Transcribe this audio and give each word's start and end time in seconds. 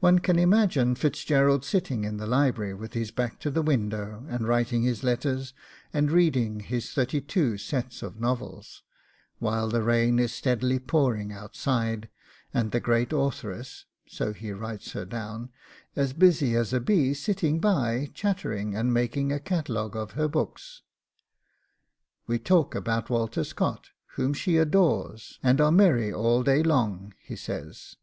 One 0.00 0.18
can 0.18 0.38
imagine 0.38 0.96
Fitzgerald 0.96 1.64
sitting 1.64 2.04
in 2.04 2.18
the 2.18 2.26
library 2.26 2.74
with 2.74 2.92
his 2.92 3.10
back 3.10 3.38
to 3.40 3.50
the 3.50 3.62
window 3.62 4.26
and 4.28 4.46
writing 4.46 4.82
his 4.82 5.02
letters 5.02 5.54
and 5.94 6.10
reading 6.10 6.60
his 6.60 6.92
thirty 6.92 7.22
two 7.22 7.56
sets 7.56 8.02
of 8.02 8.20
novels, 8.20 8.82
while 9.38 9.68
the 9.70 9.80
rain 9.82 10.18
is 10.18 10.34
steadily 10.34 10.78
pouring 10.78 11.32
outside, 11.32 12.10
and 12.52 12.70
the 12.70 12.80
Great 12.80 13.14
Authoress 13.14 13.86
(so 14.06 14.34
he 14.34 14.52
writes 14.52 14.92
her 14.92 15.06
down) 15.06 15.48
as 15.96 16.12
busy 16.12 16.54
as 16.54 16.74
a 16.74 16.78
bee 16.78 17.14
sitting 17.14 17.58
by 17.58 18.10
chattering 18.12 18.76
and 18.76 18.92
making 18.92 19.32
a 19.32 19.40
catalogue 19.40 19.96
of 19.96 20.10
her 20.10 20.28
books. 20.28 20.82
'We 22.26 22.40
talk 22.40 22.74
about 22.74 23.08
Walter 23.08 23.42
Scott, 23.42 23.88
whom 24.16 24.34
she 24.34 24.58
adores, 24.58 25.38
and 25.42 25.62
are 25.62 25.72
merry 25.72 26.12
all 26.12 26.42
day 26.42 26.62
long,' 26.62 27.14
he 27.18 27.36
says. 27.36 27.96